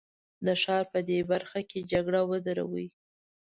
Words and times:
د 0.45 0.47
ښار 0.61 0.83
په 0.93 0.99
دې 1.09 1.19
برخه 1.31 1.61
کې 1.69 1.87
جګړه 1.91 2.21
ودروي. 2.29 2.87